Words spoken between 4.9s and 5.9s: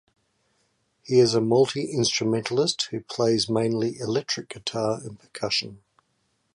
and percussion.